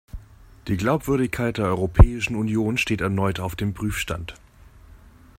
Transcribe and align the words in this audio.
Die 0.67 0.77
Glaubwürdigkeit 0.77 1.59
der 1.59 1.65
Europäischen 1.65 2.35
Union 2.35 2.79
steht 2.79 3.01
erneut 3.01 3.39
auf 3.39 3.55
dem 3.55 3.75
Prüfstand. 3.75 4.33